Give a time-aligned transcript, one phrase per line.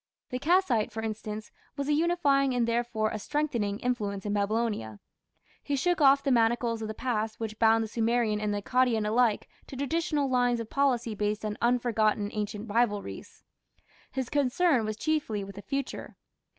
[0.31, 4.99] The Kassite, for instance, was a unifying and therefore a strengthening influence in Babylonia.
[5.61, 9.07] He shook off the manacles of the past which bound the Sumerian and the Akkadian
[9.07, 13.43] alike to traditional lines of policy based on unforgotten ancient rivalries.
[14.11, 16.17] His concern was chiefly with the future.